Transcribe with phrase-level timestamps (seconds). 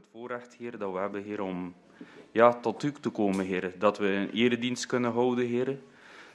[0.00, 1.74] het voorrecht, Heer, dat we hebben, Heer, om
[2.30, 3.72] ja, tot u te komen, Heer.
[3.78, 5.78] Dat we een eredienst kunnen houden, Heer.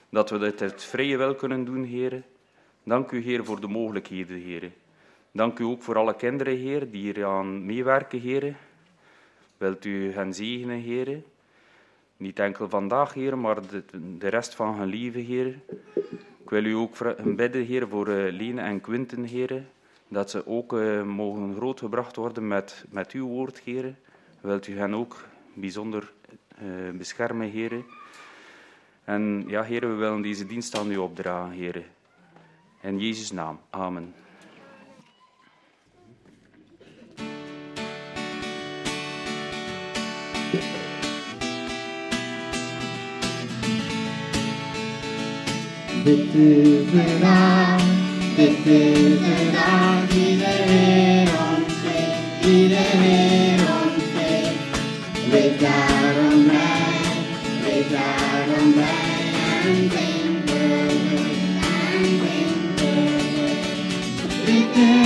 [0.10, 2.24] Dat we dit uit vrije wil kunnen doen, Heer.
[2.84, 4.72] Dank u, Heer, voor de mogelijkheden, Heer.
[5.32, 8.56] Dank u ook voor alle kinderen, Heer, die hier aan meewerken, Heer.
[9.58, 11.22] Wilt u hen zegenen, Heer.
[12.18, 13.84] Niet enkel vandaag, Heer, maar de,
[14.18, 15.60] de rest van hun leven, Heer.
[16.44, 16.98] Ik wil u ook
[17.36, 19.64] bidden, Heer, voor uh, Lene en Quinten, Heer.
[20.16, 23.96] Dat ze ook uh, mogen grootgebracht worden met, met uw woord, Heer.
[24.42, 26.12] Wilt u hen ook bijzonder
[26.64, 27.84] uh, beschermen, Heer.
[29.04, 31.86] En ja, Heer, we willen deze dienst aan u opdragen, Heer.
[32.82, 33.60] In Jezus' naam.
[33.70, 34.14] Amen.
[48.36, 54.54] De dag, dit is de dag die de Heer ontvangt, die de Heer ontvangt.
[55.30, 57.04] Wees daarom blij,
[57.64, 59.24] wees daarom blij
[59.64, 60.92] en zing geluk,
[61.94, 62.64] en zing
[64.46, 65.05] geluk.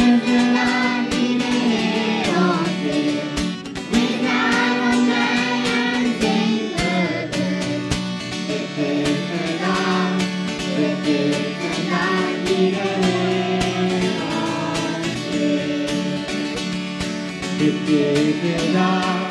[17.60, 19.29] Dit is de dag,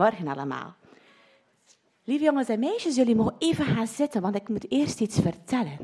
[0.00, 0.74] Goedemorgen allemaal.
[2.04, 5.78] Lieve jongens en meisjes, jullie mogen even gaan zitten, want ik moet eerst iets vertellen.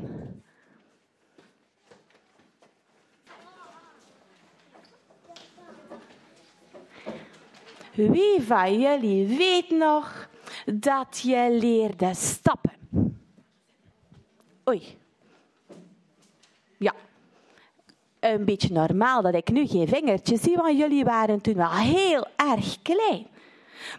[7.93, 10.29] Wie van jullie weet nog
[10.65, 13.21] dat je leerde stappen?
[14.69, 14.97] Oei.
[16.77, 16.93] Ja.
[18.19, 22.27] Een beetje normaal dat ik nu geen vingertjes zie, want jullie waren toen wel heel
[22.35, 23.27] erg klein.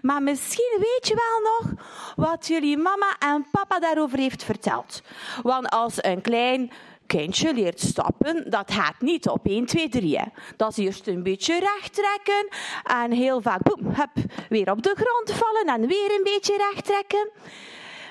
[0.03, 1.85] Maar misschien weet je wel nog
[2.17, 5.03] wat jullie mama en papa daarover heeft verteld.
[5.43, 6.73] Want als een klein
[7.07, 10.21] kindje leert stappen, dat gaat niet op 1, 2, 3.
[10.57, 12.49] Dat is eerst een beetje recht trekken
[12.83, 16.85] en heel vaak boem, hup, weer op de grond vallen en weer een beetje recht
[16.85, 17.31] trekken.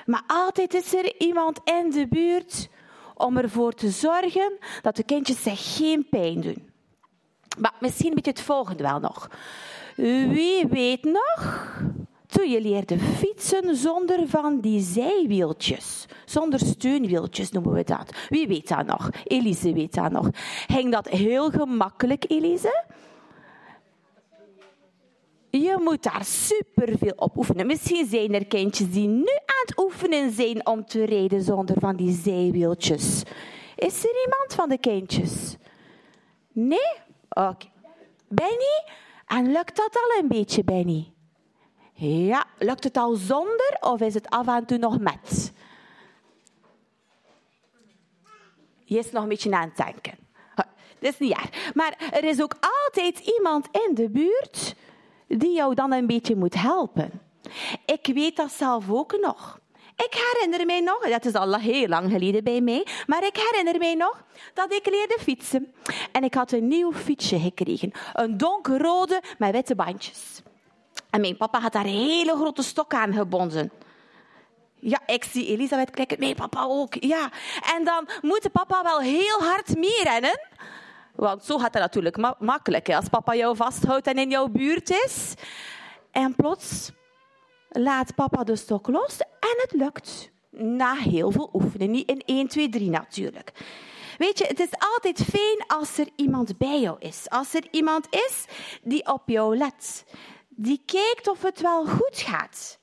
[0.04, 2.68] Maar altijd is er iemand in de buurt
[3.14, 6.70] om ervoor te zorgen dat de kindjes zich geen pijn doen.
[7.58, 9.30] Maar misschien weet je het volgende wel nog.
[9.98, 11.66] Wie weet nog
[12.26, 16.06] toen je leerde fietsen zonder van die zijwieltjes.
[16.24, 18.14] Zonder steunwieltjes noemen we dat.
[18.28, 19.10] Wie weet dat nog?
[19.24, 20.28] Elise weet dat nog.
[20.66, 22.84] Ging dat heel gemakkelijk, Elise?
[25.50, 27.66] Je moet daar superveel op oefenen.
[27.66, 31.96] Misschien zijn er kindjes die nu aan het oefenen zijn om te rijden zonder van
[31.96, 33.22] die zijwieltjes.
[33.76, 35.56] Is er iemand van de kindjes?
[36.52, 36.92] Nee?
[37.28, 37.66] Oké.
[38.28, 38.82] Benny?
[39.28, 41.12] En lukt dat al een beetje, Benny?
[41.92, 45.52] Ja, lukt het al zonder of is het af en toe nog met?
[48.84, 50.26] Je is nog een beetje aan het denken.
[51.00, 51.74] Dat is niet erg.
[51.74, 54.74] Maar er is ook altijd iemand in de buurt
[55.26, 57.10] die jou dan een beetje moet helpen.
[57.84, 59.60] Ik weet dat zelf ook nog.
[60.04, 63.78] Ik herinner mij nog, dat is al heel lang geleden bij mij, maar ik herinner
[63.78, 64.24] mij nog
[64.54, 65.74] dat ik leerde fietsen.
[66.12, 67.92] En ik had een nieuw fietsje gekregen.
[68.12, 70.42] Een donkerrode met witte bandjes.
[71.10, 73.70] En mijn papa had daar een hele grote stok aan gebonden.
[74.80, 76.18] Ja, ik zie Elisabeth klikken.
[76.18, 77.30] Mijn papa ook, ja.
[77.76, 80.40] En dan moet papa wel heel hard meerennen.
[81.14, 82.88] Want zo gaat het natuurlijk ma makkelijk.
[82.88, 85.34] Als papa jou vasthoudt en in jouw buurt is.
[86.10, 86.90] En plots
[87.68, 90.30] laat papa de stok los en het lukt.
[90.50, 91.90] Na heel veel oefenen.
[91.90, 93.52] Niet in 1, 2, 3 natuurlijk.
[94.18, 97.28] Weet je, het is altijd fijn als er iemand bij jou is.
[97.28, 98.44] Als er iemand is
[98.82, 100.04] die op jou let.
[100.48, 102.78] Die kijkt of het wel goed gaat.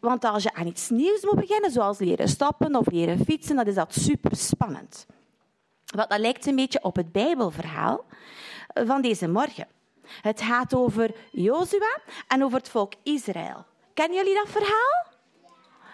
[0.00, 3.66] Want als je aan iets nieuws moet beginnen, zoals leren stappen of leren fietsen, dan
[3.66, 5.06] is dat super spannend.
[5.94, 8.04] Want dat lijkt een beetje op het Bijbelverhaal
[8.74, 9.66] van deze morgen.
[10.20, 11.98] Het gaat over Jozua
[12.28, 13.64] en over het volk Israël.
[13.94, 15.12] Kennen jullie dat verhaal?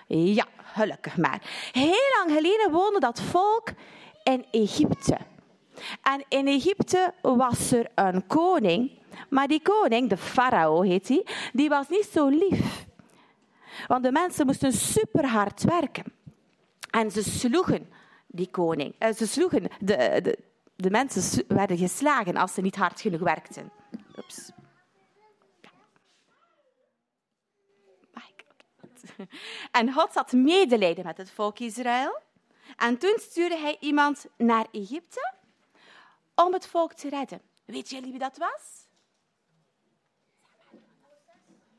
[0.07, 1.41] Ja, gelukkig maar.
[1.73, 3.69] Heel lang geleden woonde dat volk
[4.23, 5.19] in Egypte.
[6.03, 8.91] En in Egypte was er een koning,
[9.29, 12.87] maar die koning, de farao heet hij, die was niet zo lief.
[13.87, 16.05] Want de mensen moesten super hard werken.
[16.91, 17.89] En ze sloegen
[18.27, 18.95] die koning.
[18.99, 20.39] Eh, ze sloegen, de, de,
[20.77, 23.71] de mensen werden geslagen als ze niet hard genoeg werkten.
[24.21, 24.51] Oeps.
[29.71, 32.19] En God had medelijden met het volk Israël.
[32.77, 35.33] En toen stuurde hij iemand naar Egypte
[36.35, 37.43] om het volk te redden.
[37.65, 38.89] Weet jullie wie dat was?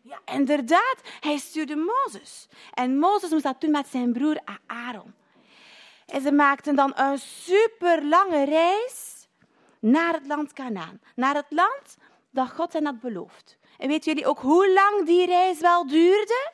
[0.01, 1.01] Ja, inderdaad.
[1.19, 2.47] Hij stuurde Mozes.
[2.73, 5.13] En Mozes moest dat met zijn broer Aaron.
[6.05, 9.27] En ze maakten dan een super lange reis
[9.79, 11.01] naar het land Canaan.
[11.15, 11.97] Naar het land
[12.31, 13.57] dat God hen had beloofd.
[13.77, 16.51] En weten jullie ook hoe lang die reis wel duurde?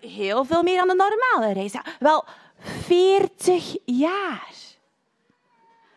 [0.00, 1.72] Heel veel meer dan de normale reis.
[1.72, 2.24] Ja, wel
[2.58, 4.54] 40 jaar.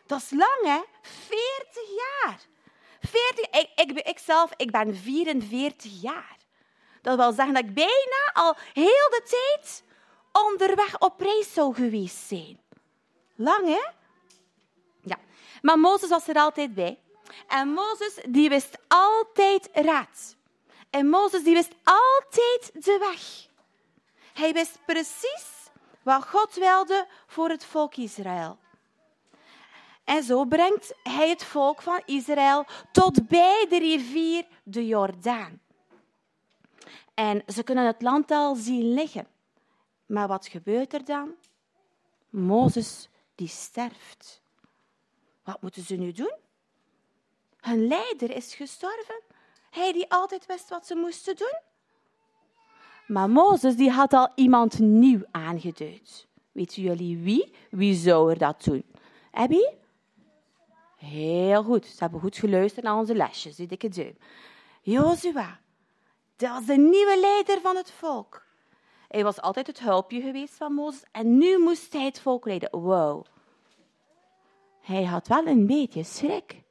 [0.06, 0.80] Dat is lang, hè?
[1.02, 2.38] 40 jaar.
[3.00, 6.36] 40, ik, ik, ik zelf, ik ben 44 jaar.
[7.02, 9.82] Dat wil zeggen dat ik bijna al heel de tijd
[10.42, 12.60] onderweg op reis zou geweest zijn.
[13.34, 13.90] Lang, hè?
[15.00, 15.18] Ja.
[15.62, 16.98] Maar Mozes was er altijd bij.
[17.48, 20.36] En Mozes die wist altijd raad.
[20.90, 23.48] En Mozes die wist altijd de weg.
[24.32, 25.46] Hij wist precies
[26.02, 28.58] wat God wilde voor het volk Israël.
[30.04, 35.60] En zo brengt hij het volk van Israël tot bij de rivier de Jordaan.
[37.14, 39.26] En ze kunnen het land al zien liggen.
[40.06, 41.34] Maar wat gebeurt er dan?
[42.30, 44.42] Mozes die sterft.
[45.44, 46.34] Wat moeten ze nu doen?
[47.60, 49.22] Hun leider is gestorven.
[49.70, 51.58] Hij die altijd wist wat ze moesten doen.
[53.06, 56.26] Maar Mozes die had al iemand nieuw aangeduid.
[56.52, 57.54] Weten jullie wie?
[57.70, 58.84] Wie zou er dat doen?
[59.30, 59.64] Abby?
[60.96, 61.86] Heel goed.
[61.86, 64.16] Ze hebben goed geluisterd naar onze lesjes, die dikke duim.
[64.82, 65.60] Jozua,
[66.36, 68.43] dat was de nieuwe leider van het volk.
[69.14, 72.68] Hij was altijd het hulpje geweest van Mozes en nu moest hij het volk leiden.
[72.70, 73.24] Wow.
[74.80, 76.62] Hij had wel een beetje schrik.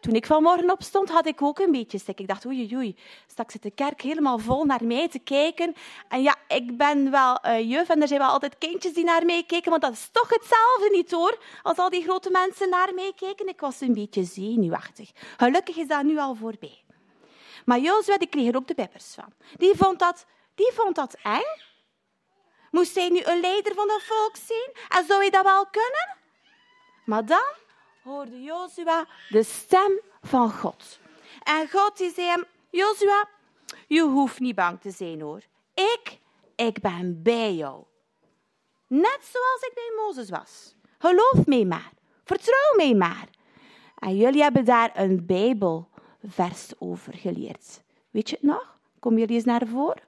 [0.00, 2.20] Toen ik vanmorgen opstond, had ik ook een beetje schrik.
[2.20, 2.96] Ik dacht, oei, oei,
[3.26, 5.74] straks zit de kerk helemaal vol naar mij te kijken.
[6.08, 9.24] En ja, ik ben wel uh, juf en er zijn wel altijd kindjes die naar
[9.24, 12.94] mij kijken, maar dat is toch hetzelfde niet hoor, als al die grote mensen naar
[12.94, 13.48] mij kijken.
[13.48, 15.10] Ik was een beetje zenuwachtig.
[15.36, 16.84] Gelukkig is dat nu al voorbij.
[17.64, 19.32] Maar Jozua, die kreeg er ook de peppers van.
[19.56, 21.68] Die vond dat, die vond dat eng.
[22.70, 24.70] Moest hij nu een leider van het volk zijn?
[24.88, 26.16] En zou hij dat wel kunnen?
[27.04, 27.54] Maar dan
[28.02, 30.98] hoorde Jozua de stem van God.
[31.42, 33.28] En God die zei hem, Jozua,
[33.86, 35.42] je hoeft niet bang te zijn hoor.
[35.74, 36.18] Ik,
[36.56, 37.84] ik ben bij jou.
[38.86, 40.74] Net zoals ik bij Mozes was.
[40.98, 41.92] Geloof mij maar.
[42.24, 43.28] Vertrouw mij maar.
[43.98, 47.82] En jullie hebben daar een Bijbelvers over geleerd.
[48.10, 48.78] Weet je het nog?
[48.98, 50.02] Kom jullie eens naar voren?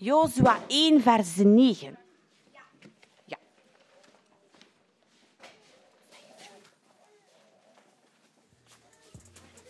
[0.00, 1.98] Jozua 1, vers 9.
[3.26, 3.38] Ja.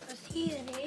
[0.06, 0.79] Dat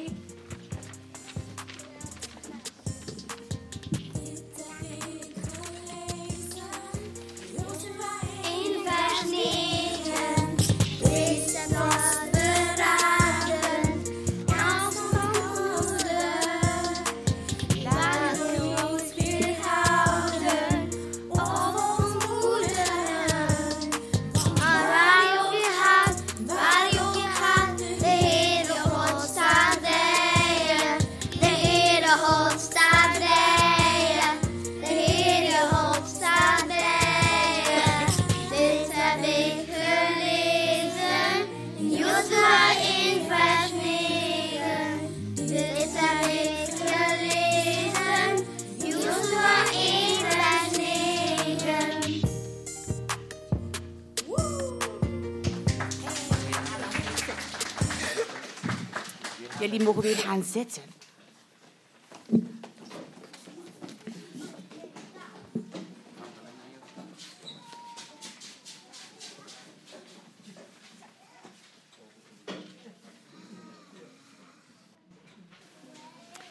[60.03, 60.83] weer gaan zitten.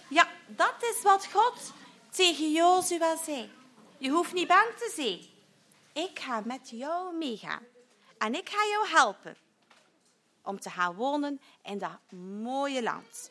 [0.09, 1.73] Ja, dat is wat God
[2.11, 3.51] tegen Jozua zei.
[3.99, 5.21] Je hoeft niet bang te zijn.
[6.07, 7.63] Ik ga met jou meegaan.
[8.19, 9.37] En ik ga jou helpen
[10.43, 13.31] om te gaan wonen in dat mooie land.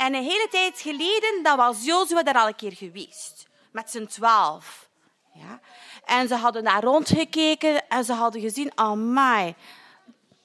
[0.00, 3.46] En een hele tijd geleden, dan was Jozua daar al een keer geweest.
[3.70, 4.88] Met zijn twaalf.
[5.34, 5.60] Ja?
[6.04, 9.54] En ze hadden daar rondgekeken en ze hadden gezien, amai,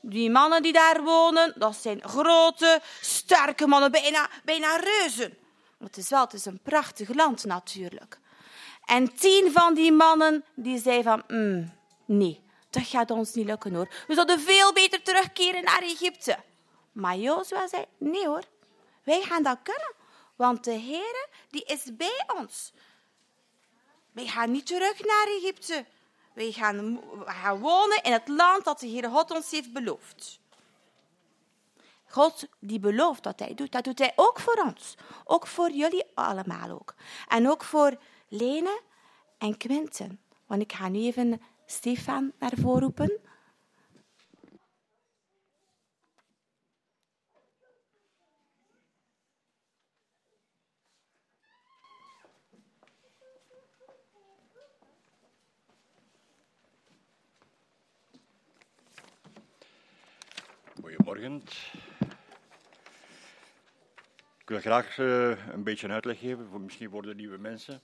[0.02, 5.38] die mannen die daar wonen, dat zijn grote, sterke mannen, bijna, bijna reuzen.
[5.78, 8.20] Maar het is wel, het is een prachtig land natuurlijk.
[8.86, 11.74] En tien van die mannen, die zeiden van, "Mm,
[12.06, 13.90] nee, dat gaat ons niet lukken hoor.
[14.08, 16.38] We zouden veel beter terugkeren naar Egypte.
[16.92, 18.44] Maar Jozua zei, nee hoor,
[19.06, 19.94] wij gaan dat kunnen.
[20.36, 22.74] Want de Heere, die is bij ons.
[24.12, 25.86] Wij gaan niet terug naar Egypte.
[26.34, 30.40] Wij gaan, gaan wonen in het land dat de Heere God ons heeft beloofd.
[32.08, 34.96] God die belooft dat hij doet, dat doet hij ook voor ons.
[35.24, 36.96] Ook voor jullie allemaal ook.
[37.28, 37.98] En ook voor
[38.28, 38.82] Lene
[39.38, 40.20] en Quinten.
[40.46, 43.20] Want ik ga nu even Stefan naar voren roepen.
[61.16, 61.50] Goedemorgen.
[64.38, 67.82] Ik wil graag eh, een beetje een uitleg geven voor misschien voor de nieuwe mensen.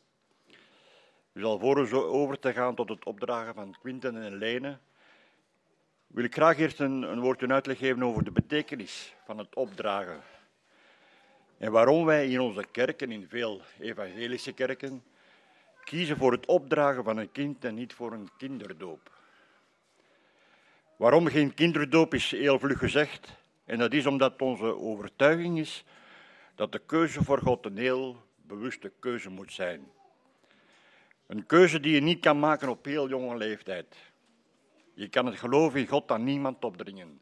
[1.34, 4.78] Dus alvorens over te gaan tot het opdragen van Quinten en Lene,
[6.08, 9.56] wil ik graag eerst een, een woord een uitleg geven over de betekenis van het
[9.56, 10.22] opdragen.
[11.58, 15.04] En waarom wij in onze kerken, in veel evangelische kerken,
[15.84, 19.21] kiezen voor het opdragen van een kind en niet voor een kinderdoop.
[21.02, 23.34] Waarom geen kinderdoop is heel vlug gezegd.
[23.66, 25.84] En dat is omdat onze overtuiging is
[26.56, 29.92] dat de keuze voor God een heel bewuste keuze moet zijn.
[31.28, 33.96] Een keuze die je niet kan maken op heel jonge leeftijd.
[34.94, 37.22] Je kan het geloof in God aan niemand opdringen.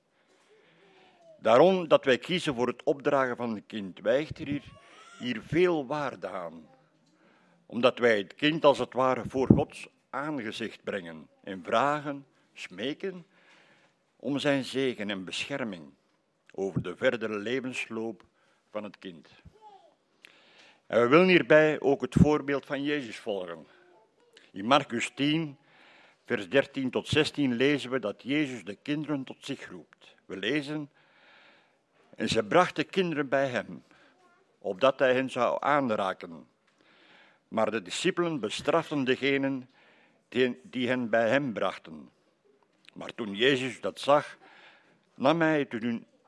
[1.38, 4.00] Daarom dat wij kiezen voor het opdragen van een kind.
[4.00, 4.64] Wij hechten hier,
[5.20, 6.68] hier veel waarde aan.
[7.66, 13.26] Omdat wij het kind als het ware voor Gods aangezicht brengen en vragen, smeken
[14.20, 15.94] om zijn zegen en bescherming
[16.52, 18.24] over de verdere levensloop
[18.70, 19.30] van het kind.
[20.88, 23.68] En we willen hierbij ook het voorbeeld van Jezus volgen.
[24.52, 25.58] In Marcus 10,
[26.26, 30.16] vers 13 tot 16 lezen we dat Jezus de kinderen tot zich roept.
[30.26, 30.90] We lezen,
[32.16, 33.84] en ze brachten kinderen bij hem,
[34.58, 36.48] opdat hij hen zou aanraken.
[37.48, 39.70] Maar de discipelen bestraften degenen
[40.30, 42.10] die, die hen bij hem brachten.
[42.94, 44.38] Maar toen Jezus dat zag,
[45.16, 45.72] nam hij het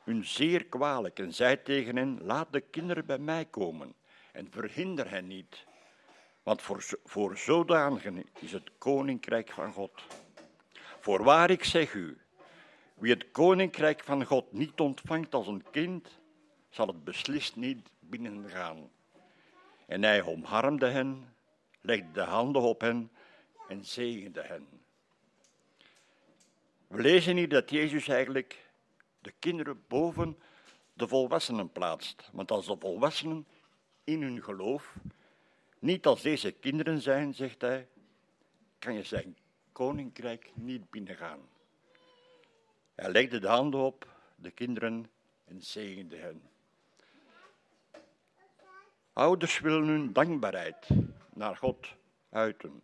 [0.03, 3.93] hun, zeer kwalijk en zei tegen hen, laat de kinderen bij mij komen
[4.31, 5.65] en verhinder hen niet.
[6.43, 9.91] Want voor, voor zodanigen is het koninkrijk van God.
[10.99, 12.17] Voorwaar ik zeg u,
[12.93, 16.19] wie het koninkrijk van God niet ontvangt als een kind,
[16.69, 18.89] zal het beslist niet binnengaan.
[19.87, 21.33] En hij omarmde hen,
[21.81, 23.11] legde de handen op hen
[23.67, 24.80] en zegende hen.
[26.91, 28.69] We lezen hier dat Jezus eigenlijk
[29.19, 30.37] de kinderen boven
[30.93, 32.29] de volwassenen plaatst.
[32.31, 33.47] Want als de volwassenen
[34.03, 34.95] in hun geloof
[35.79, 37.87] niet als deze kinderen zijn, zegt hij,
[38.79, 39.37] kan je zijn
[39.71, 41.39] koninkrijk niet binnengaan.
[42.95, 45.11] Hij legde de handen op de kinderen
[45.45, 46.49] en zegende hen.
[49.13, 50.87] Ouders willen hun dankbaarheid
[51.33, 51.87] naar God
[52.29, 52.83] uiten.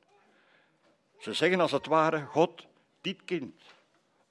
[1.20, 2.68] Ze zeggen als het ware, God,
[3.02, 3.62] dit kind,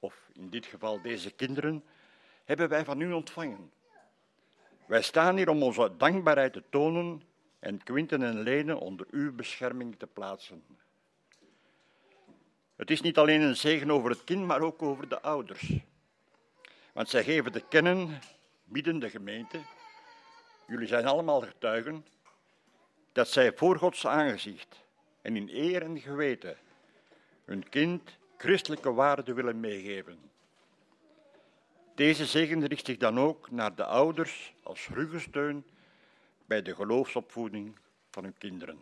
[0.06, 1.84] of in dit geval deze kinderen,
[2.44, 3.72] hebben wij van u ontvangen.
[4.86, 7.22] Wij staan hier om onze dankbaarheid te tonen
[7.58, 10.64] en Quinten en Lene onder uw bescherming te plaatsen.
[12.76, 15.72] Het is niet alleen een zegen over het kind, maar ook over de ouders.
[16.92, 18.18] Want zij geven te kennen,
[18.64, 19.60] bieden de gemeente,
[20.66, 22.06] jullie zijn allemaal getuigen,
[23.12, 24.84] dat zij voor Gods aangezicht
[25.22, 26.56] en in eer en geweten
[27.44, 30.18] hun kind christelijke waarden willen meegeven.
[31.94, 35.64] Deze zegen richt zich dan ook naar de ouders als ruggensteun
[36.46, 37.78] bij de geloofsopvoeding
[38.10, 38.80] van hun kinderen.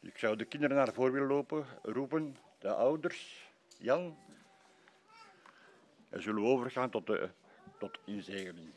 [0.00, 4.16] Ik zou de kinderen naar voren willen lopen, roepen, de ouders, Jan.
[6.08, 7.30] En zullen we overgaan tot, de,
[7.78, 8.70] tot inzegening.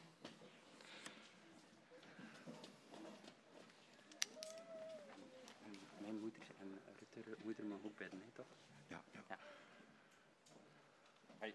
[5.97, 8.45] Mijn moeder en Rutter, moeder mag ook bidden, hè, toch?
[8.87, 9.21] Ja, ja.
[9.29, 9.37] Ja.
[11.39, 11.53] Hoi.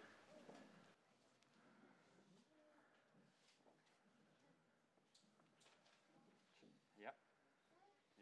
[6.94, 7.14] Ja.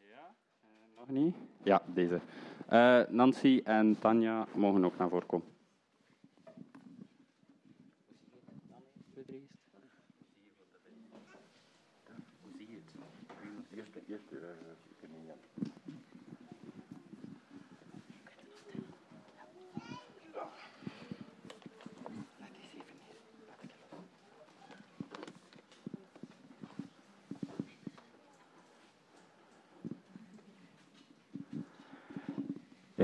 [0.01, 0.35] Ja.
[0.61, 1.37] eh, nog niet?
[1.63, 2.21] Ja, deze.
[2.69, 5.47] Eh, Nancy en Tanja mogen ook naar voren komen.
[13.71, 14.41] Eerst, eerst uh,
[15.27, 15.39] Jan.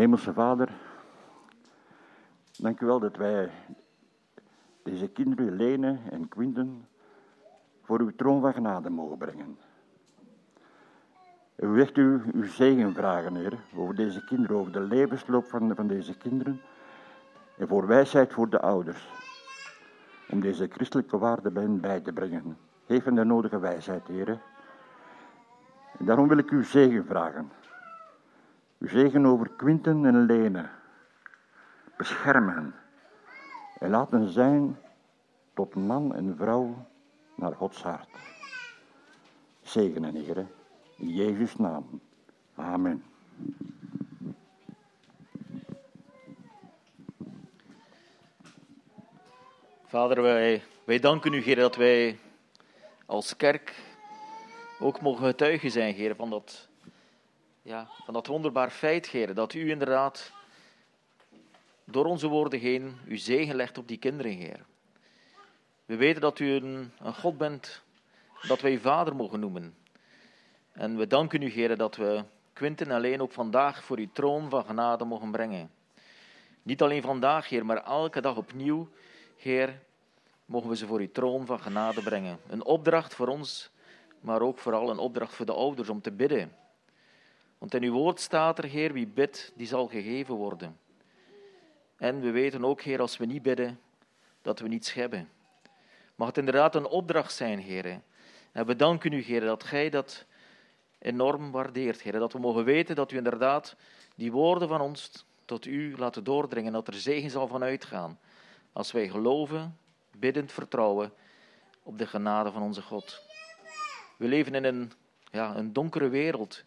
[0.01, 0.69] Hemelse Vader,
[2.59, 3.51] dank u wel dat wij
[4.83, 6.87] deze kinderen, Lene en Quinten,
[7.83, 9.59] voor uw troon van genade mogen brengen.
[11.57, 15.87] U wilt u uw zegen vragen, Heer, over deze kinderen, over de levensloop van, van
[15.87, 16.61] deze kinderen
[17.59, 19.09] en voor wijsheid voor de ouders,
[20.31, 22.57] om deze christelijke waarden bij hen bij te brengen.
[22.87, 24.41] Geef hen de nodige wijsheid, Heer.
[25.99, 27.60] Daarom wil ik uw zegen vragen.
[28.81, 30.69] Zegen over Quinten en Lene.
[31.97, 32.75] Bescherm hen
[33.79, 34.79] en laat hen zijn
[35.55, 36.87] tot man en vrouw
[37.35, 38.09] naar Gods hart.
[39.63, 40.47] Zegen hen, Heer.
[40.97, 42.01] In Jezus' naam.
[42.55, 43.05] Amen.
[49.85, 52.19] Vader, wij, wij danken u, Heer, dat wij
[53.07, 53.83] als kerk
[54.79, 56.70] ook mogen getuigen zijn, Heer, van dat,
[57.63, 60.33] ja, van dat wonderbaar feit, Heer, dat u inderdaad
[61.85, 64.65] door onze woorden heen uw zegen legt op die kinderen, Heer.
[65.85, 67.83] We weten dat u een, een God bent,
[68.49, 69.75] dat wij vader mogen noemen.
[70.73, 74.65] En we danken u, Heer, dat we Quinten alleen ook vandaag voor uw troon van
[74.65, 75.71] genade mogen brengen.
[76.63, 78.89] Niet alleen vandaag, Heer, maar elke dag opnieuw,
[79.37, 79.81] Heer,
[80.45, 82.39] mogen we ze voor uw troon van genade brengen.
[82.49, 83.71] Een opdracht voor ons,
[84.21, 86.53] maar ook vooral een opdracht voor de ouders om te bidden.
[87.61, 90.79] Want in uw woord staat er, Heer, wie bidt, die zal gegeven worden.
[91.97, 93.81] En we weten ook, Heer, als we niet bidden,
[94.43, 95.29] dat we niets hebben.
[96.15, 98.01] Mag het inderdaad een opdracht zijn, Heer.
[98.53, 100.25] En we danken u, Heer, dat gij dat
[100.99, 102.13] enorm waardeert, Heer.
[102.13, 103.77] Dat we mogen weten dat u inderdaad
[104.15, 108.19] die woorden van ons tot u laten doordringen, dat er zegen zal van uitgaan.
[108.73, 109.79] Als wij geloven,
[110.17, 111.13] biddend vertrouwen
[111.83, 113.23] op de genade van onze God.
[114.17, 114.93] We leven in een,
[115.31, 116.65] ja, een donkere wereld.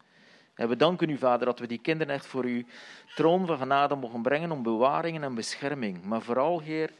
[0.56, 2.64] En we danken u, Vader, dat we die kinderen echt voor uw
[3.16, 6.04] troon van genade mogen brengen om bewaringen en bescherming.
[6.04, 6.92] Maar vooral, Heer,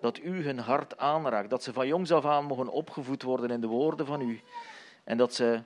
[0.00, 1.50] dat u hun hart aanraakt.
[1.50, 4.40] Dat ze van jongs af aan mogen opgevoed worden in de woorden van u.
[5.04, 5.60] En dat ze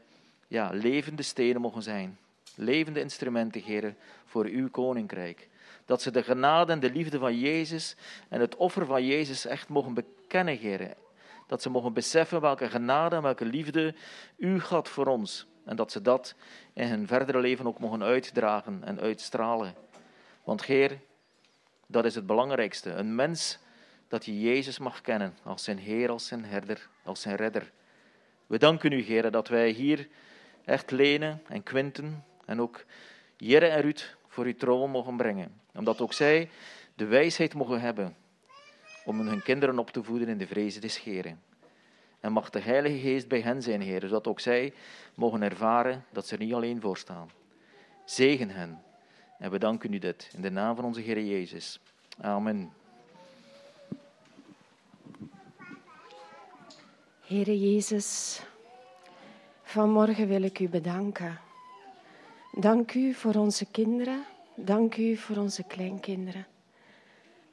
[0.49, 2.19] ja, levende stenen mogen zijn.
[2.55, 5.49] Levende instrumenten, Heer, voor uw koninkrijk.
[5.87, 7.97] Dat ze de genade en de liefde van Jezus
[8.29, 10.95] en het offer van Jezus echt mogen bekennen, Heer.
[11.47, 13.95] Dat ze mogen beseffen welke genade en welke liefde
[14.37, 15.47] u had voor ons.
[15.69, 16.35] En dat ze dat
[16.73, 19.75] in hun verdere leven ook mogen uitdragen en uitstralen.
[20.45, 21.01] Want Heer,
[21.87, 22.91] dat is het belangrijkste.
[22.91, 23.59] Een mens
[24.09, 27.73] dat hij Jezus mag kennen als zijn Heer, als zijn herder, als zijn redder.
[28.47, 30.09] We danken u, Heer, dat wij hier
[30.65, 32.85] echt Lene en Quinten en ook
[33.37, 35.61] Jere en Ruud voor uw troon mogen brengen.
[35.75, 36.51] Omdat ook zij
[36.95, 38.17] de wijsheid mogen hebben
[39.05, 41.48] om hun kinderen op te voeden in de vrezen des Heren.
[42.21, 44.73] En mag de Heilige Geest bij hen zijn, Heer, zodat ook zij
[45.15, 47.31] mogen ervaren dat ze er niet alleen voor staan.
[48.05, 48.83] Zegen hen.
[49.39, 51.81] En we danken u dit in de naam van onze Heer Jezus.
[52.21, 52.73] Amen.
[57.21, 58.41] Heere Jezus,
[59.63, 61.41] vanmorgen wil ik u bedanken.
[62.53, 66.47] Dank u voor onze kinderen, dank u voor onze kleinkinderen.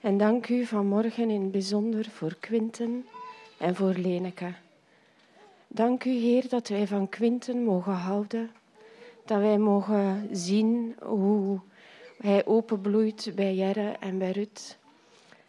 [0.01, 3.05] En dank u vanmorgen in het bijzonder voor Quinten
[3.57, 4.53] en voor Leneke.
[5.67, 8.51] Dank u, Heer, dat wij van Quinten mogen houden,
[9.25, 11.59] dat wij mogen zien hoe
[12.17, 14.77] hij openbloeit bij Jerre en bij Rut.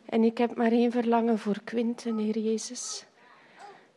[0.04, 3.06] En ik heb maar één verlangen voor Quinten, Heer Jezus.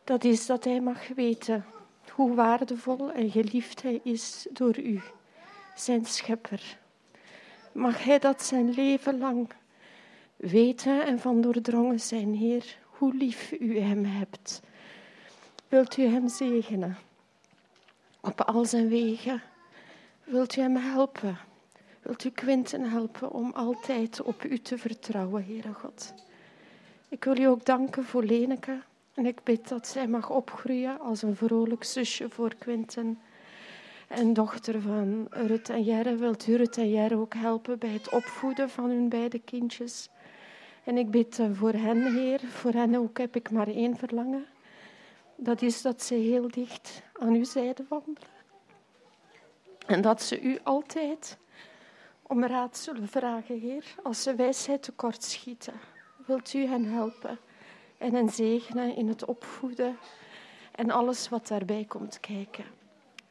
[0.04, 1.64] Dat is dat hij mag weten
[2.10, 5.00] hoe waardevol en geliefd hij is door u,
[5.74, 6.78] zijn schepper.
[7.72, 9.50] Mag hij dat zijn leven lang
[10.36, 14.60] weten en van doordrongen zijn, Heer, hoe lief u hem hebt.
[15.68, 16.96] Wilt u hem zegenen
[18.20, 19.42] op al zijn wegen?
[20.24, 21.38] Wilt u hem helpen?
[22.02, 26.14] Wilt u Quinten helpen om altijd op u te vertrouwen, Heere God?
[27.08, 28.80] Ik wil u ook danken voor Leneke.
[29.14, 33.18] En ik bid dat zij mag opgroeien als een vrolijk zusje voor Quinten.
[34.08, 36.16] En dochter van Rut en Jerre.
[36.16, 40.08] Wilt u Rut en Jerre ook helpen bij het opvoeden van hun beide kindjes?
[40.84, 42.40] En ik bid eh, voor hen, Heer.
[42.40, 44.46] Voor hen ook heb ik maar één verlangen.
[45.36, 48.38] Dat is dat ze heel dicht aan uw zijde wandelen.
[49.86, 51.38] En dat ze u altijd
[52.22, 55.74] om raad zullen vragen, Heer, als ze wijsheid tekort schieten.
[56.26, 57.38] Wilt u hen helpen
[57.98, 59.96] en hen zegenen in het opvoeden
[60.74, 62.64] en alles wat daarbij komt kijken.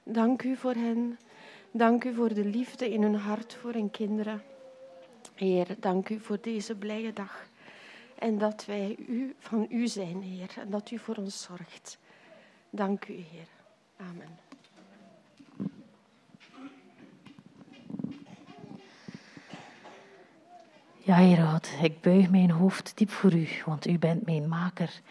[0.03, 1.19] Dank u voor hen.
[1.71, 4.43] Dank u voor de liefde in hun hart voor hun kinderen.
[5.39, 7.47] Heer, dank u voor deze blije dag.
[8.17, 10.49] En dat wij u, van u zijn, Heer.
[10.57, 11.97] En dat u voor ons zorgt.
[12.69, 13.47] Dank u, Heer.
[13.97, 14.37] Amen.
[20.97, 25.01] Ja, Heer God, ik buig mijn hoofd diep voor u, want u bent mijn maker.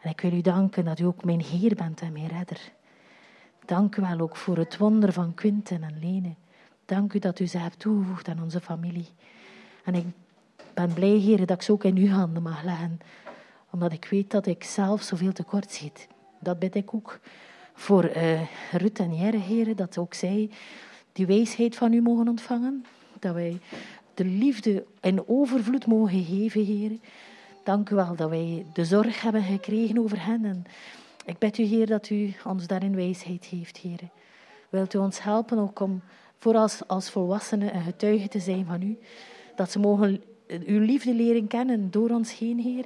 [0.00, 2.72] En ik wil u danken dat u ook mijn Heer bent en mijn redder.
[3.64, 6.34] Dank u wel ook voor het wonder van Quinten en Lene.
[6.84, 9.08] Dank u dat u ze hebt toegevoegd aan onze familie.
[9.84, 10.04] En ik
[10.74, 12.98] ben blij, Heer, dat ik ze ook in uw handen mag leggen,
[13.70, 16.08] omdat ik weet dat ik zelf zoveel tekort schiet.
[16.40, 17.20] Dat bid ik ook
[17.74, 18.40] voor uh,
[18.72, 20.50] Rut en Jerre, Heer, dat ook zij
[21.12, 22.84] die wijsheid van u mogen ontvangen.
[23.18, 23.60] Dat wij
[24.14, 26.98] de liefde in overvloed mogen geven, Heer.
[27.64, 30.44] Dank u wel dat wij de zorg hebben gekregen over hen.
[30.44, 30.64] En
[31.24, 34.00] ik bid u, Heer, dat u ons daarin wijsheid geeft, Heer.
[34.68, 36.02] Wilt u ons helpen ook om
[36.38, 38.98] voor als, als volwassenen een getuige te zijn van u.
[39.56, 42.84] Dat ze mogen uw liefde leren kennen door ons heen, Heer.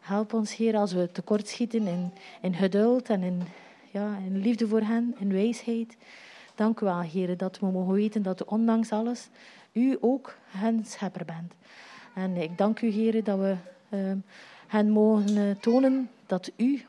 [0.00, 3.42] Help ons, Heer, als we tekortschieten in, in geduld en in,
[3.90, 5.96] ja, in liefde voor hen, in wijsheid.
[6.54, 9.28] Dank u wel, Heer, dat we mogen weten dat ondanks alles
[9.72, 11.52] u ook hen schepper bent.
[12.14, 13.56] En ik dank u, Heer, dat we
[13.88, 14.12] uh,
[14.66, 16.82] hen mogen uh, tonen dat u,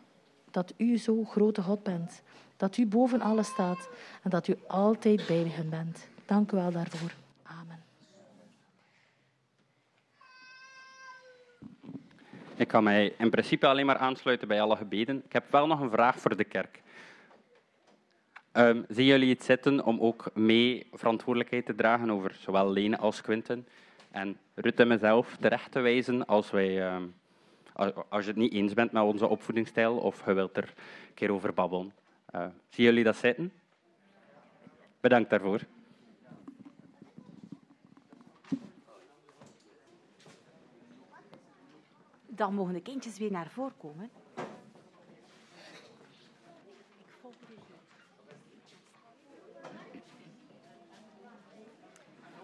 [0.51, 2.21] dat u zo grote God bent.
[2.57, 3.89] Dat u boven alles staat
[4.23, 6.07] en dat u altijd bij hen bent.
[6.25, 7.13] Dank u wel daarvoor.
[7.43, 7.79] Amen.
[12.57, 15.21] Ik kan mij in principe alleen maar aansluiten bij alle gebeden.
[15.25, 16.81] Ik heb wel nog een vraag voor de kerk.
[18.53, 23.21] Um, zien jullie het zitten om ook mee verantwoordelijkheid te dragen over zowel Lene als
[23.21, 23.67] Quinten?
[24.11, 27.13] En Rutte en mezelf terecht te wijzen als, wij, um,
[28.09, 30.73] als je het niet eens bent met onze opvoedingsstijl of je wilt er
[31.07, 31.93] een keer over babbelen.
[32.35, 33.51] Uh, zien jullie dat zitten?
[34.99, 35.59] Bedankt daarvoor.
[42.37, 44.09] Dan mogen de kindjes weer naar voren komen.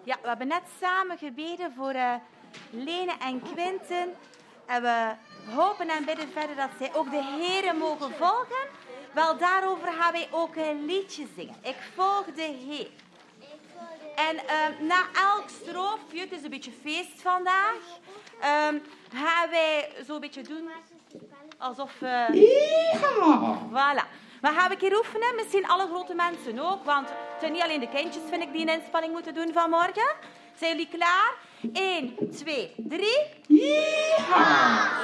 [0.04, 2.16] Ja, we hebben net samen gebeden voor uh,
[2.70, 4.14] Lene en Quinten.
[4.66, 5.16] En we
[5.56, 8.68] hopen en bidden verder dat zij ook de Heren mogen volgen.
[9.14, 11.56] Wel, daarover gaan wij ook een liedje zingen.
[11.62, 12.90] Ik volg de Heer.
[14.16, 17.76] En um, na elk stroofje, het is een beetje feest vandaag,
[18.70, 18.82] um,
[19.14, 20.70] gaan wij zo'n beetje doen
[21.58, 22.02] alsof...
[22.02, 22.30] Uh.
[23.70, 24.06] Voilà.
[24.42, 25.36] Maar gaan we een keer oefenen?
[25.36, 28.62] Misschien alle grote mensen ook, want het zijn niet alleen de kindjes, vind ik, die
[28.62, 30.16] een inspanning moeten doen vanmorgen.
[30.56, 31.34] Zijn jullie klaar?
[31.74, 33.08] 1, 2, 3.
[33.48, 35.02] Ja!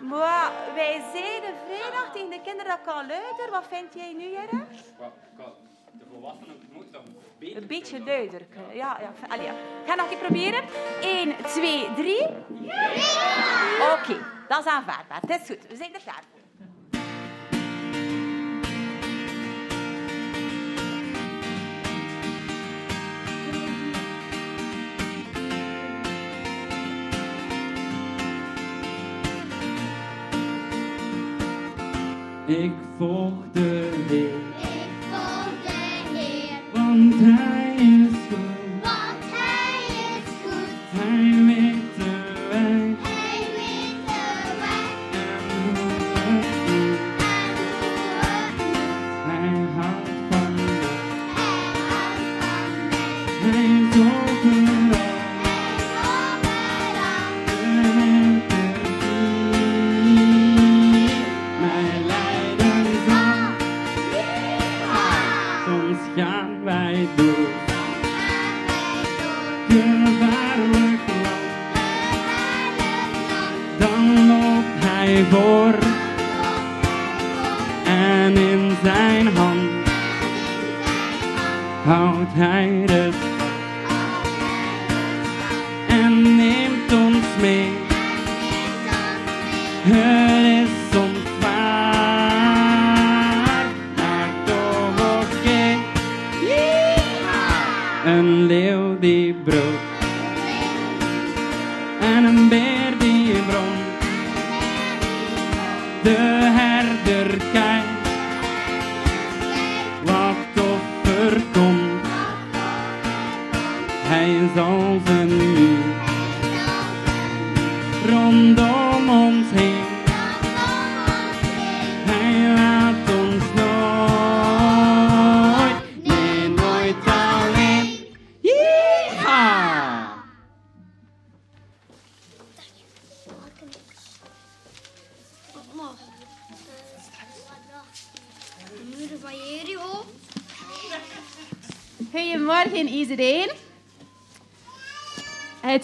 [0.00, 3.50] Maar wij zeiden vrijdag tegen de kinderen dat kan luider.
[3.50, 4.64] Wat vind jij nu, Jere?
[5.92, 8.74] De volwassenen moeten nog beter Een beetje kunnen.
[8.74, 9.12] Ja, ja.
[9.28, 9.54] Allee, ja.
[9.86, 10.62] Ga nog een keer proberen.
[11.02, 12.22] 1, 2, 3.
[13.92, 14.16] Oké,
[14.48, 15.20] dat is aanvaardbaar.
[15.20, 15.66] Het is goed.
[15.68, 16.38] We zijn er klaar voor.
[32.50, 34.49] Ik volg de Heer,
[37.20, 37.59] want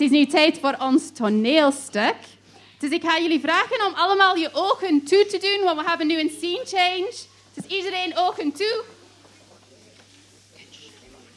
[0.06, 2.16] is nu tijd voor ons toneelstuk.
[2.78, 6.06] Dus ik ga jullie vragen om allemaal je ogen toe te doen, want we hebben
[6.06, 7.14] nu een scene change.
[7.54, 8.84] Dus iedereen ogen toe.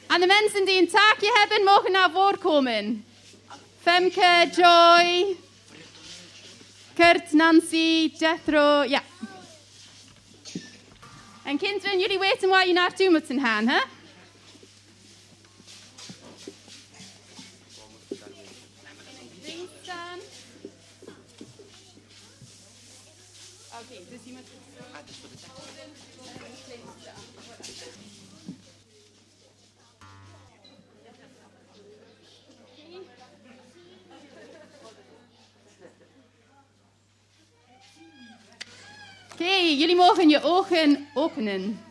[0.07, 3.05] En de mensen die een taakje hebben, mogen naar voren komen.
[3.81, 5.35] Femke, Joy,
[6.93, 9.03] Kurt, Nancy, Jethro, ja.
[11.43, 13.79] En kinderen, jullie weten waar je naartoe moeten gaan, hè?
[39.67, 41.85] Jullie mogen je ogen openen.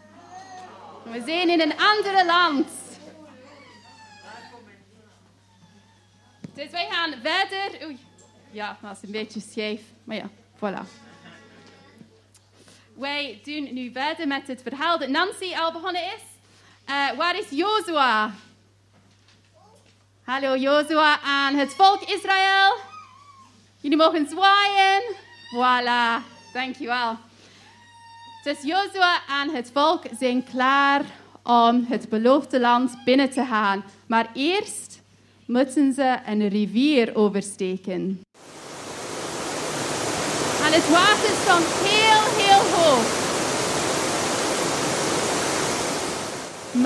[1.03, 2.69] We zijn in een andere land.
[6.55, 7.87] Dus wij gaan verder.
[7.87, 7.99] Oei.
[8.51, 9.81] Ja, dat is een beetje scheef.
[10.05, 10.89] Maar ja, voilà.
[12.95, 16.23] Wij doen nu verder met het verhaal dat Nancy al begonnen is.
[16.85, 18.35] Eh, waar is Jozua?
[20.23, 22.77] Hallo Jozua aan het volk Israël.
[23.81, 25.03] Jullie mogen zwaaien.
[25.55, 27.19] Voilà, dankjewel.
[28.49, 31.03] Dus Jozua en het volk zijn klaar
[31.43, 33.85] om het beloofde land binnen te gaan.
[34.07, 35.01] Maar eerst
[35.47, 38.23] moeten ze een rivier oversteken.
[40.65, 43.07] En het water stond heel, heel hoog.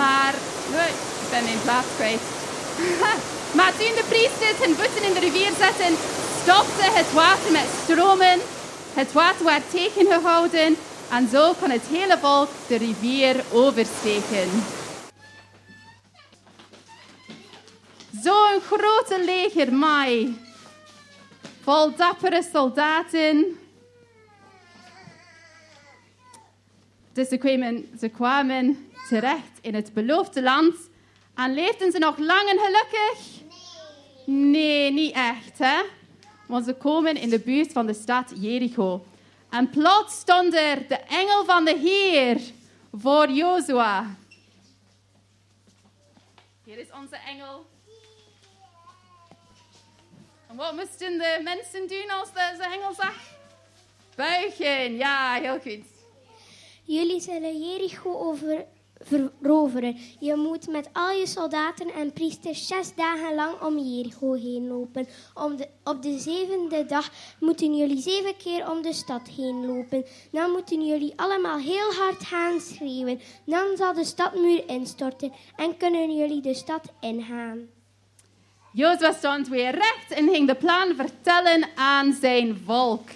[0.01, 0.35] Maar,
[1.23, 2.23] ik ben mijn plaats kwijt.
[3.59, 5.95] maar toen de priesters hun voeten in de rivier zetten,
[6.43, 8.39] stopte het water met stromen.
[8.95, 10.77] Het water werd tegengehouden
[11.13, 14.49] en zo kon het hele volk de rivier oversteken.
[18.23, 20.37] Zo'n grote leger Mai,
[21.63, 23.59] vol dappere soldaten.
[27.13, 30.75] Dus ze kwamen, ze kwamen terecht in het beloofde land
[31.35, 33.41] en leefden ze nog lang en gelukkig?
[34.27, 35.83] Nee, niet echt, hè?
[36.47, 39.05] Want ze komen in de buurt van de stad Jericho.
[39.53, 42.41] En plots stond er de engel van de Heer
[42.93, 44.17] voor Jozua.
[46.65, 47.67] Hier is onze engel.
[50.49, 53.15] En wat moesten de mensen doen als de, de engel zag?
[54.15, 55.87] Buigen, ja, heel goed.
[56.85, 58.37] Jullie zullen Jericho
[59.03, 59.97] veroveren.
[60.19, 65.07] Je moet met al je soldaten en priesters zes dagen lang om Jericho heen lopen.
[65.35, 67.11] Om op de zevende dag
[67.41, 70.05] moeten jullie zeven keer om de stad heen lopen.
[70.31, 73.21] Dan moeten jullie allemaal heel hard gaan schreeuwen.
[73.47, 77.69] Dan zal de stadmuur instorten en kunnen jullie de stad ingaan.
[78.73, 83.09] Jozua stond weer recht en ging de plan vertellen aan zijn volk.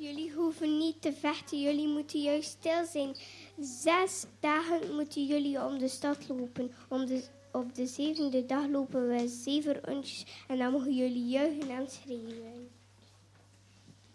[0.00, 3.16] Jullie hoeven niet te vechten, jullie moeten juist stil zijn.
[3.58, 6.72] Zes dagen moeten jullie om de stad lopen.
[6.88, 11.70] Om de, op de zevende dag lopen we zeven rondjes en dan mogen jullie juichen
[11.70, 12.70] en schreeuwen.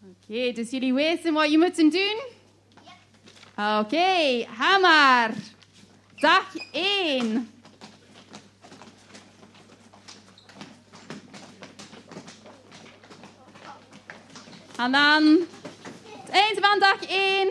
[0.04, 2.20] Oké, dus jullie weten wat je moet doen?
[3.80, 5.34] Oké, ga maar.
[6.16, 7.50] Dag 1.
[14.78, 14.92] En
[16.36, 17.50] eind van dag 1.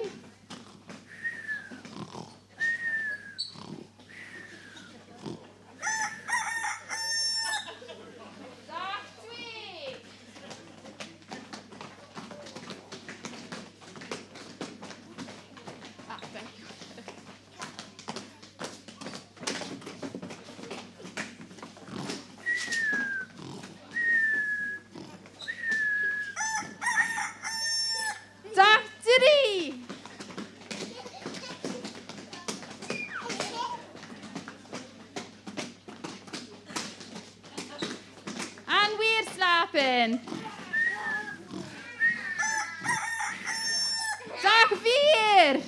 [45.44, 45.61] 4.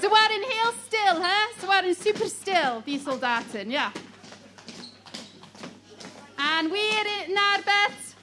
[0.00, 1.60] Ze waren heel stil, hè?
[1.60, 3.92] Ze waren super stil, die soldaten, ja.
[6.36, 8.16] En weer naar bed.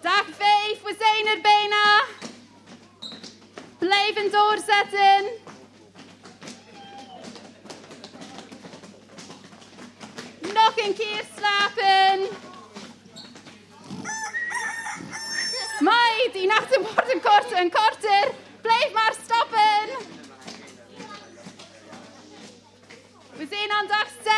[0.00, 2.04] Dag 5, we zijn er bijna.
[3.78, 5.43] Blijven doorzetten.
[10.84, 12.20] Een keer slapen.
[15.80, 18.30] Mai, die nachten worden korter en korter.
[18.60, 19.88] Blijf maar stappen.
[23.32, 24.32] We zijn aan dag 6.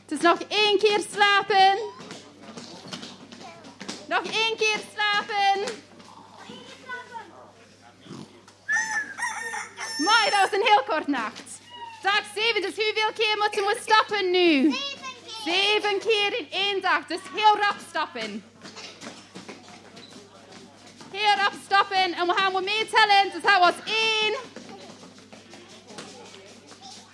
[0.00, 1.78] Het is nog één keer slapen.
[4.08, 5.74] Nog één keer slapen.
[9.98, 11.53] Mooi, dat was een heel kort nacht.
[12.04, 14.74] Dag 7, dus hoeveel keer moeten we stappen nu?
[15.44, 18.44] Zeven keer in één dag, dus heel rap stappen.
[21.10, 23.32] Heel rap stappen en we gaan we meetellen.
[23.32, 24.34] Dus dat was één.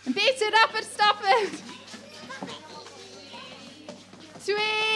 [0.05, 1.49] Een beetje rapper stappen.
[4.43, 4.90] Twee.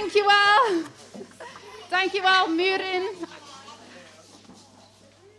[0.00, 0.82] Dankjewel.
[1.88, 3.02] Dankjewel, Muren.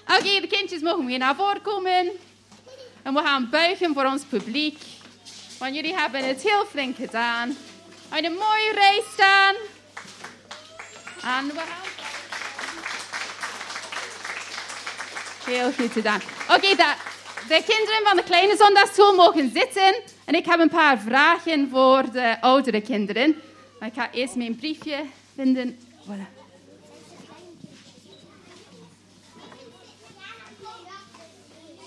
[0.07, 2.11] Oké, de kindjes mogen weer naar voren komen.
[3.03, 4.79] En we gaan buigen voor ons publiek.
[5.59, 7.57] Want jullie hebben het heel flink gedaan.
[8.15, 9.55] In een mooie rij staan.
[11.39, 11.89] En we gaan...
[15.45, 16.21] Heel goed gedaan.
[16.49, 16.97] Oké, da-
[17.47, 19.95] de kinderen van de kleine zondagschool mogen zitten.
[20.25, 23.41] En ik heb een paar vragen voor de oudere kinderen.
[23.81, 25.05] Maar ik ga eerst mijn briefje
[25.35, 25.79] vinden.
[25.79, 26.27] Voilà.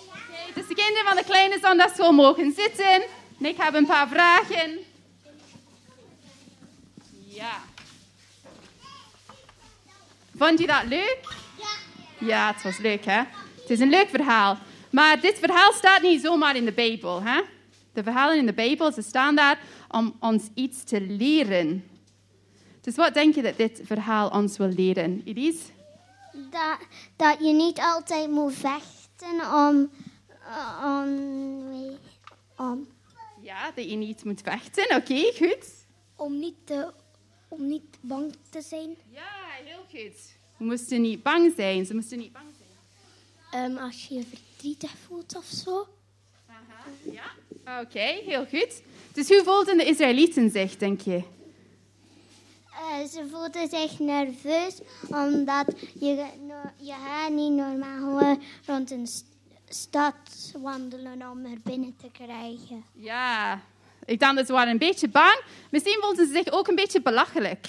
[0.09, 3.03] Oké, dus de kinderen van de kleine zondagschool mogen zitten.
[3.39, 4.79] En ik heb een paar vragen.
[7.27, 7.63] Ja.
[10.37, 11.19] Vond je dat leuk?
[11.59, 12.27] Ja.
[12.27, 13.23] Ja, het was leuk, hè?
[13.61, 14.59] Het is een leuk verhaal.
[14.91, 17.41] Maar dit verhaal staat niet zomaar in de Bijbel, hè?
[17.95, 21.85] De verhalen in de Bijbel, ze staan daar om ons iets te leren.
[22.81, 25.63] Dus wat denk je dat dit verhaal ons wil leren, Elise?
[26.33, 26.79] Dat,
[27.17, 29.91] dat je niet altijd moet vechten om,
[30.85, 31.99] om,
[32.57, 32.87] om,
[33.41, 34.97] Ja, dat je niet moet vechten.
[34.97, 35.67] Oké, goed.
[36.17, 36.93] om, niet te,
[37.49, 38.97] om niet bang te zijn.
[39.11, 39.31] Ja,
[39.65, 40.33] heel goed.
[40.57, 41.87] We moesten niet bang zijn.
[41.87, 43.65] Ze moesten niet bang zijn.
[43.65, 45.87] Ehm, als je je verdrietig voelt of zo.
[47.13, 47.25] Ja?
[47.81, 48.83] Oké, heel goed.
[49.13, 51.23] Dus hoe voelden de Israëlieten zich, denk je?
[52.73, 55.65] Eh, ze voelden zich nerveus omdat
[56.01, 56.27] je,
[56.77, 59.27] je gaat niet normaal rond een st-
[59.69, 60.15] stad
[60.63, 62.85] wandelen om er binnen te krijgen.
[62.95, 63.61] Ja,
[64.05, 65.41] ik dacht dat ze waren een beetje bang.
[65.71, 67.67] Misschien voelden ze zich ook een beetje belachelijk.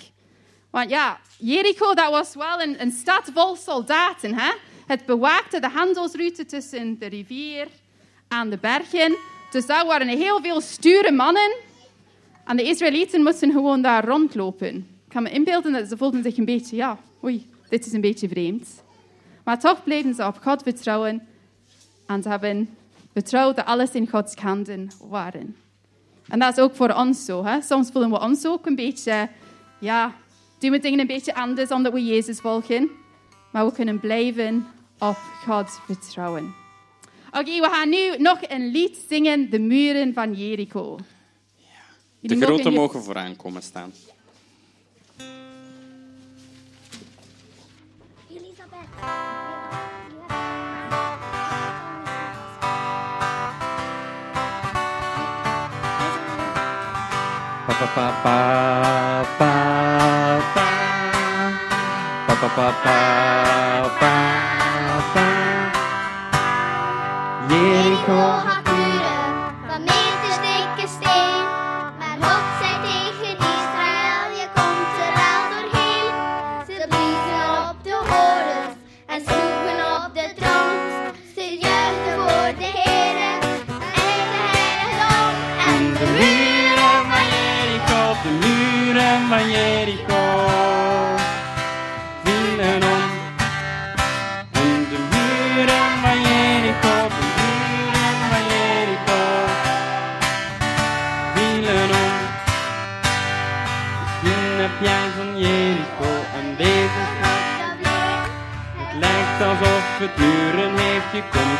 [0.69, 4.33] Want ja, Jericho, dat was wel een, een stad vol soldaten.
[4.33, 4.51] Hè?
[4.87, 7.67] Het bewaakte de handelsroute tussen de rivier
[8.27, 9.17] en de bergen.
[9.51, 11.55] Dus daar waren heel veel sture mannen.
[12.45, 14.75] En de Israëlieten moesten gewoon daar rondlopen.
[14.75, 18.01] Ik kan me inbeelden dat ze voelden zich een beetje, ja, oei, dit is een
[18.01, 18.83] beetje vreemd.
[19.43, 21.27] Maar toch bleven ze op God vertrouwen.
[22.07, 22.77] En ze hebben
[23.13, 25.55] vertrouwd dat alles in Gods handen waren.
[26.27, 27.45] En dat is ook voor ons zo.
[27.45, 27.61] Hè?
[27.61, 29.29] Soms voelen we ons ook een beetje,
[29.79, 30.13] ja,
[30.59, 32.89] doen we dingen een beetje anders omdat we Jezus volgen.
[33.51, 34.67] Maar we kunnen blijven
[34.99, 36.64] op God vertrouwen.
[37.39, 40.95] Oké, we gaan nu nog een lied zingen, De Muren van Jericho.
[40.95, 41.03] De
[42.19, 43.93] Jullie grote hier- mogen vooraan komen staan.
[48.29, 48.89] Elisabeth.
[57.65, 58.37] Pa pa pa pa
[59.39, 59.51] pa
[60.53, 60.67] pa pa
[62.27, 62.95] pa pa pa pa
[63.99, 64.54] pa
[67.49, 68.74] 家に紅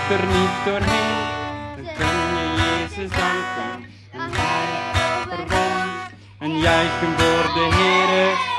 [0.10, 1.16] er niet doorheen.
[1.76, 4.68] Dan kun je Jezus danken en hij
[5.22, 5.90] overwon.
[6.40, 8.55] En juichen voor de Heere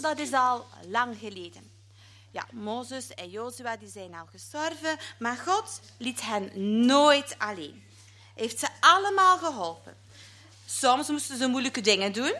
[0.00, 1.70] dat is al lang geleden.
[2.30, 6.50] Ja, Mozes en Jozua die zijn al gestorven, maar God liet hen
[6.86, 7.84] nooit alleen.
[8.34, 9.96] Hij heeft ze allemaal geholpen.
[10.66, 12.34] Soms moesten ze moeilijke dingen doen,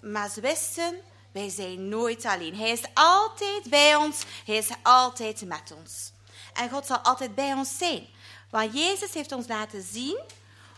[0.00, 1.00] maar ze wisten,
[1.32, 2.56] wij zijn nooit alleen.
[2.56, 6.12] Hij is altijd bij ons, hij is altijd met ons.
[6.52, 8.06] En God zal altijd bij ons zijn.
[8.50, 10.20] Want Jezus heeft ons laten zien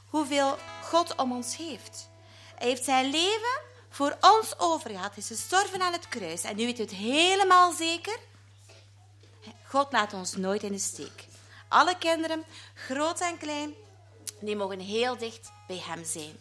[0.08, 2.08] hoeveel God om ons heeft.
[2.54, 3.60] Hij heeft zijn leven
[3.94, 5.14] voor ons overgehad.
[5.14, 6.42] Hij is gestorven aan het kruis.
[6.42, 8.18] En nu weet u het helemaal zeker.
[9.66, 11.26] God laat ons nooit in de steek.
[11.68, 13.74] Alle kinderen, groot en klein,
[14.40, 16.36] die mogen heel dicht bij hem zijn.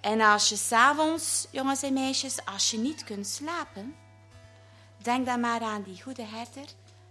[0.00, 3.96] En als je s'avonds, jongens en meisjes, als je niet kunt slapen,
[4.96, 6.66] denk dan maar aan die goede herder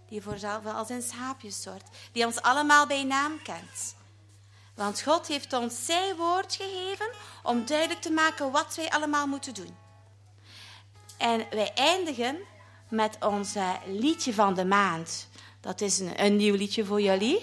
[0.08, 3.94] die voor al zijn schaapjes zorgt, die ons allemaal bij naam kent.
[4.74, 7.06] Want God heeft ons zijn woord gegeven
[7.42, 9.76] om duidelijk te maken wat wij allemaal moeten doen.
[11.18, 12.38] En wij eindigen
[12.88, 15.28] met ons eh, liedje van de maand.
[15.60, 17.38] Dat is een, een nieuw liedje voor jullie.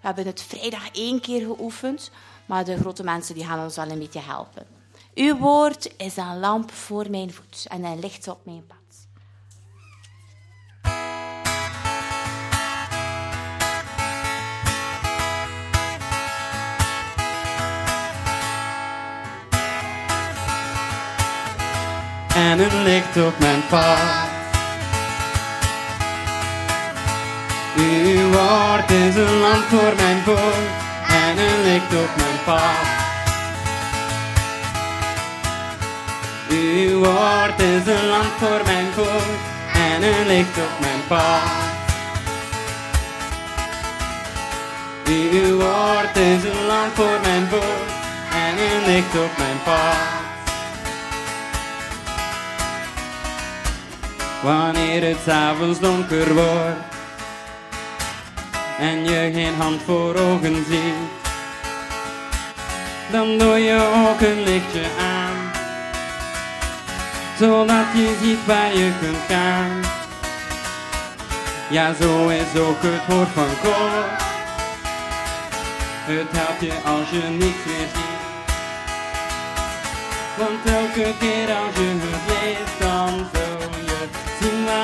[0.00, 2.10] We hebben het vrijdag één keer geoefend,
[2.46, 4.66] maar de grote mensen die gaan ons al een beetje helpen.
[5.14, 8.81] Uw woord is een lamp voor mijn voet en een licht op mijn pad.
[22.34, 23.98] En een licht op mijn pad.
[27.76, 30.68] Uw woord is een lamp voor mijn voet
[31.08, 33.00] en een licht op mijn pad.
[36.48, 39.38] Uw woord is een lamp voor mijn voet
[39.74, 41.70] en een licht op mijn pad.
[45.04, 47.90] Uw woord is een lamp voor mijn voet
[48.32, 50.21] en een licht op mijn pad.
[54.42, 56.80] Wanneer het s'avonds donker wordt
[58.78, 61.10] en je geen hand voor ogen ziet,
[63.10, 65.52] dan doe je ook een lichtje aan,
[67.38, 69.80] zodat je ziet waar je kunt gaan.
[71.70, 74.20] Ja, zo is ook het woord van God.
[76.04, 78.20] Het helpt je als je niks meer ziet.
[80.36, 83.28] Want elke keer als je het leest, dan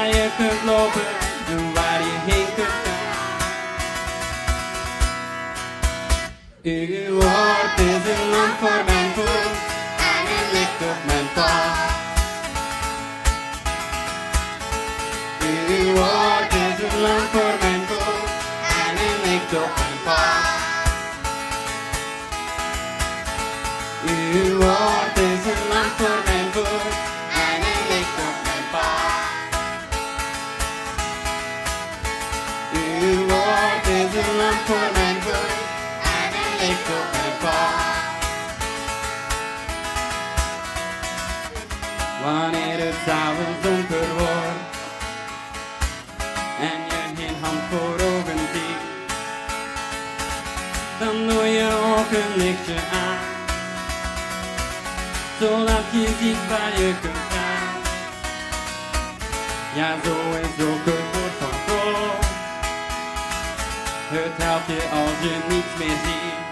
[0.09, 1.07] waar je kunt lopen
[1.49, 2.97] en waar je heen kunt gaan.
[6.63, 9.57] Uw woord is een lamp voor mijn voet
[10.13, 11.77] en een licht op mijn pad.
[15.69, 18.31] Uw woord is een lamp voor mijn voet
[18.85, 20.57] en een licht op mijn pad.
[24.07, 26.18] Uw woord is een lamp voor
[55.93, 57.77] ziet waar je kunt gaan.
[59.75, 62.27] Ja, zo is ook het woord van God.
[64.11, 66.47] Het helpt je als je niets meer ziet.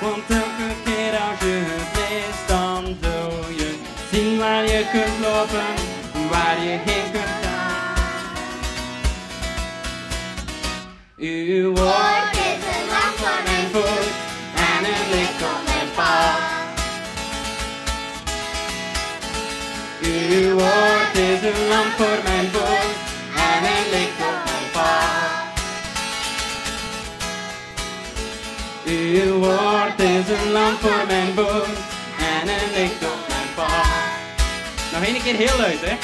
[0.00, 3.78] Want elke keer als je het leest, dan zul je
[4.12, 5.74] zien waar je kunt lopen,
[6.30, 7.94] waar je heen kunt gaan.
[11.16, 14.11] Uw woord is een lamp voor mijn voet
[20.12, 22.94] Uw woord is een lamp voor mijn voet
[23.34, 25.32] en een licht op mijn pad.
[28.84, 31.76] Uw woord is een lamp voor mijn voet
[32.18, 33.86] en een licht op mijn pad.
[34.92, 35.96] Nog één keer heel luid, hè?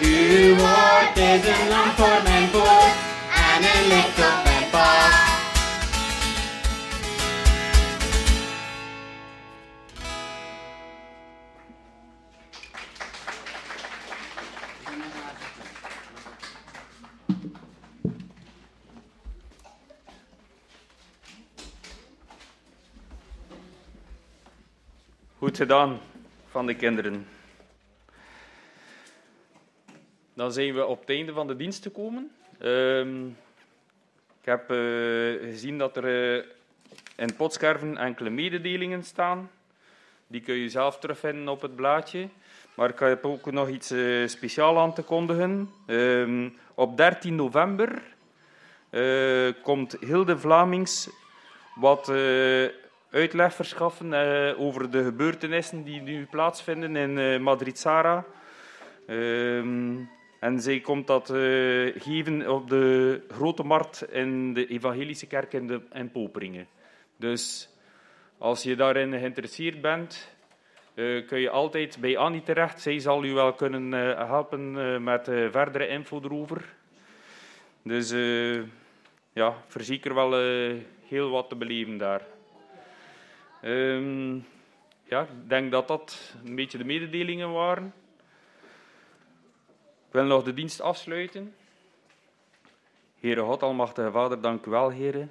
[0.00, 2.92] Uw woord is een lamp voor mijn voet
[3.34, 5.19] en een licht op mijn pad.
[25.56, 26.00] Gedaan
[26.50, 27.26] van de kinderen.
[30.34, 32.30] Dan zijn we op het einde van de dienst gekomen.
[32.58, 33.26] Ehm,
[34.40, 34.76] ik heb eh,
[35.50, 36.44] gezien dat er eh,
[37.16, 39.50] in potscherven enkele mededelingen staan.
[40.26, 42.28] Die kun je zelf terugvinden op het blaadje.
[42.74, 45.70] Maar ik heb ook nog iets uh, speciaals aan te kondigen.
[45.86, 48.02] Ehm, op 13 november
[48.90, 51.10] eh, komt Hilde Vlamings
[51.74, 52.64] wat eh,
[53.10, 58.24] uitleg verschaffen eh, over de gebeurtenissen die nu plaatsvinden in eh Madrid-Sara.
[59.06, 59.96] Ehm,
[60.40, 61.36] en zij komt dat eh,
[61.96, 66.66] geven op de Grote Markt in de Evangelische Kerk in, de, in Poperingen.
[67.16, 67.68] Dus
[68.38, 70.38] als je daarin geïnteresseerd bent,
[71.26, 72.80] kun je altijd bij Annie terecht.
[72.80, 73.92] Zij zal u wel kunnen
[74.28, 76.64] helpen met verdere info erover.
[77.82, 78.10] Dus
[79.32, 80.32] ja, verzeker wel
[81.08, 82.22] heel wat te beleven daar.
[83.60, 84.34] Ehm,
[85.04, 87.94] ja, ik denk dat dat een beetje de mededelingen waren.
[90.06, 91.54] Ik wil nog de dienst afsluiten.
[93.18, 95.30] Heere God, Almachtige Vader, dank u wel, heren.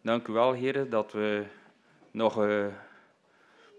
[0.00, 1.44] Dank u wel, heren, dat we
[2.10, 2.66] nog eh,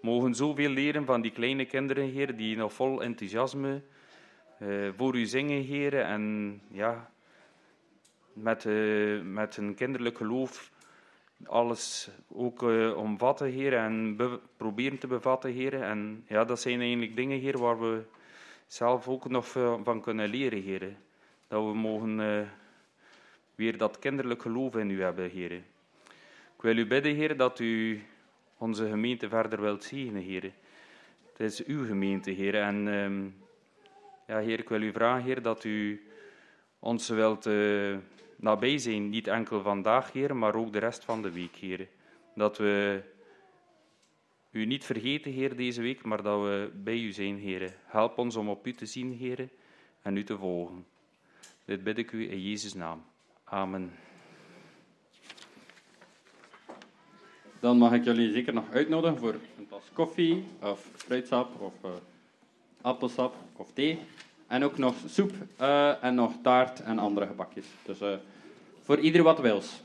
[0.02, 3.82] mogen zoveel leren van die kleine kinderen, heren, die nog vol enthousiasme
[4.60, 6.00] eh, voor u zingen, Heer.
[6.02, 7.10] En ja,
[8.34, 10.72] met, eh, met een kinderlijk geloof
[11.46, 13.74] alles ook eh, omvatten, Heer.
[13.74, 15.82] En be- proberen te bevatten, Heer.
[15.82, 18.02] En ja, dat zijn eigenlijk dingen, Heer, waar we
[18.68, 20.96] zelf ook nog veel van kunnen leren, Heer.
[21.48, 22.48] Dat we mogen eh,
[23.56, 25.52] weer dat kinderlijk geloof in u hebben, Heer.
[25.52, 28.02] Ik wil u bidden, Heer, dat u
[28.58, 30.52] onze gemeente verder wilt zegenen, Heer.
[31.32, 32.56] Het is uw gemeente, Heer.
[32.56, 33.26] En ehm,
[34.28, 36.08] ja, Heer, ik wil u vragen, Heer, dat u
[36.80, 37.96] ons wilt eh,
[38.38, 39.10] nabij zijn.
[39.10, 41.88] Niet enkel vandaag, Heer, maar ook de rest van de week, Heer.
[42.36, 43.04] Dat we
[44.52, 47.74] u niet vergeten, Heer, deze week, maar dat we bij u zijn, Heer.
[47.86, 49.50] Help ons om op u te zien, Heer,
[50.02, 50.86] en u te volgen.
[51.66, 53.06] Dit bid ik u in Jezus' naam.
[53.44, 53.92] Amen.
[57.60, 61.92] Dan mag ik jullie zeker nog uitnodigen voor een tas koffie, of fruitsap, of eh,
[62.82, 64.00] appelsap, of thee.
[64.48, 67.66] En ook nog soep, eh, en nog taart en andere gebakjes.
[67.86, 68.10] Dus eh,
[68.84, 69.82] voor ieder wat wils.